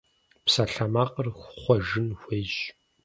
Псалъэмакъыр 0.45 1.27
хъуэжын 1.49 2.07
хуейщ. 2.19 2.55